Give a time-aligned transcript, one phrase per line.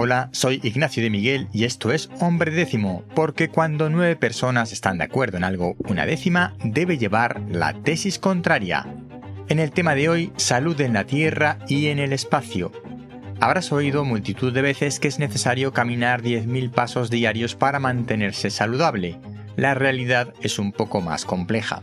[0.00, 4.98] Hola, soy Ignacio de Miguel y esto es Hombre Décimo, porque cuando nueve personas están
[4.98, 8.86] de acuerdo en algo, una décima debe llevar la tesis contraria.
[9.48, 12.70] En el tema de hoy, salud en la Tierra y en el espacio.
[13.40, 19.18] Habrás oído multitud de veces que es necesario caminar 10.000 pasos diarios para mantenerse saludable.
[19.56, 21.82] La realidad es un poco más compleja.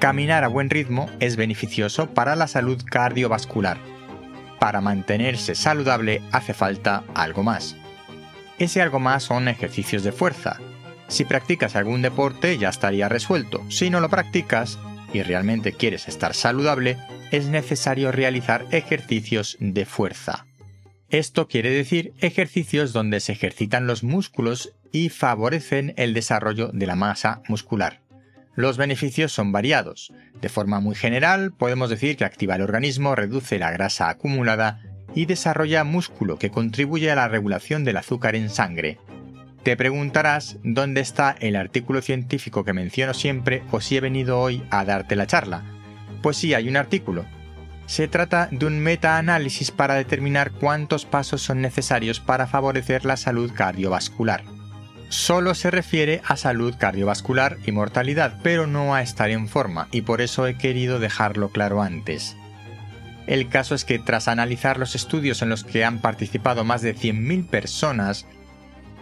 [0.00, 3.91] Caminar a buen ritmo es beneficioso para la salud cardiovascular
[4.62, 7.74] para mantenerse saludable hace falta algo más.
[8.60, 10.60] Ese algo más son ejercicios de fuerza.
[11.08, 13.68] Si practicas algún deporte ya estaría resuelto.
[13.70, 14.78] Si no lo practicas
[15.12, 16.96] y realmente quieres estar saludable,
[17.32, 20.46] es necesario realizar ejercicios de fuerza.
[21.08, 26.94] Esto quiere decir ejercicios donde se ejercitan los músculos y favorecen el desarrollo de la
[26.94, 28.01] masa muscular.
[28.54, 30.12] Los beneficios son variados.
[30.40, 34.82] De forma muy general, podemos decir que activa el organismo, reduce la grasa acumulada
[35.14, 38.98] y desarrolla músculo que contribuye a la regulación del azúcar en sangre.
[39.62, 44.62] Te preguntarás dónde está el artículo científico que menciono siempre o si he venido hoy
[44.70, 45.62] a darte la charla.
[46.20, 47.24] Pues sí, hay un artículo.
[47.86, 53.50] Se trata de un metaanálisis para determinar cuántos pasos son necesarios para favorecer la salud
[53.54, 54.51] cardiovascular
[55.12, 60.00] solo se refiere a salud cardiovascular y mortalidad, pero no a estar en forma, y
[60.02, 62.34] por eso he querido dejarlo claro antes.
[63.26, 66.96] El caso es que tras analizar los estudios en los que han participado más de
[66.96, 68.26] 100.000 personas,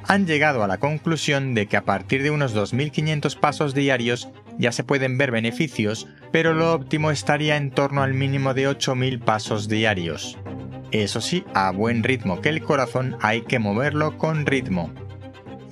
[0.08, 4.72] han llegado a la conclusión de que a partir de unos 2.500 pasos diarios ya
[4.72, 9.68] se pueden ver beneficios, pero lo óptimo estaría en torno al mínimo de 8.000 pasos
[9.68, 10.36] diarios.
[10.90, 14.92] Eso sí, a buen ritmo, que el corazón hay que moverlo con ritmo.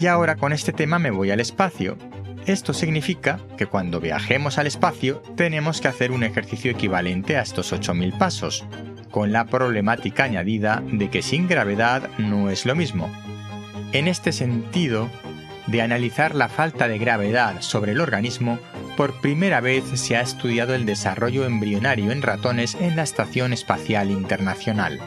[0.00, 1.98] Y ahora con este tema me voy al espacio.
[2.46, 7.72] Esto significa que cuando viajemos al espacio tenemos que hacer un ejercicio equivalente a estos
[7.72, 8.64] 8.000 pasos,
[9.10, 13.10] con la problemática añadida de que sin gravedad no es lo mismo.
[13.92, 15.10] En este sentido,
[15.66, 18.58] de analizar la falta de gravedad sobre el organismo,
[18.96, 24.10] por primera vez se ha estudiado el desarrollo embrionario en ratones en la Estación Espacial
[24.10, 25.00] Internacional.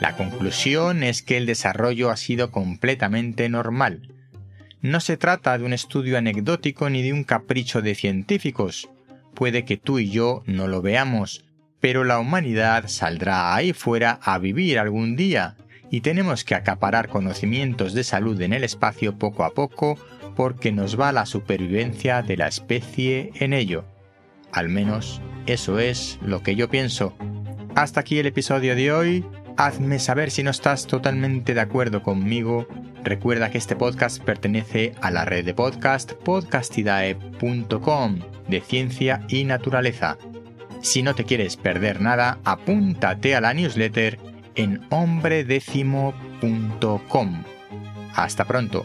[0.00, 4.08] La conclusión es que el desarrollo ha sido completamente normal.
[4.82, 8.88] No se trata de un estudio anecdótico ni de un capricho de científicos.
[9.34, 11.44] Puede que tú y yo no lo veamos,
[11.80, 15.56] pero la humanidad saldrá ahí fuera a vivir algún día,
[15.90, 19.98] y tenemos que acaparar conocimientos de salud en el espacio poco a poco
[20.34, 23.84] porque nos va la supervivencia de la especie en ello.
[24.52, 27.16] Al menos eso es lo que yo pienso.
[27.74, 29.24] Hasta aquí el episodio de hoy.
[29.56, 32.66] Hazme saber si no estás totalmente de acuerdo conmigo.
[33.02, 40.18] Recuerda que este podcast pertenece a la red de podcast podcastidae.com de ciencia y naturaleza.
[40.82, 44.18] Si no te quieres perder nada, apúntate a la newsletter
[44.54, 47.42] en hombredécimo.com.
[48.14, 48.84] Hasta pronto.